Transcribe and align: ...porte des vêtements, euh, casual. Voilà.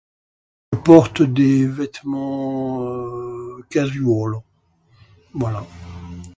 ...porte 0.83 1.21
des 1.21 1.67
vêtements, 1.67 2.81
euh, 2.81 3.63
casual. 3.69 4.37
Voilà. 5.35 5.63